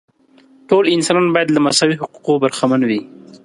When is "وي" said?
2.89-3.01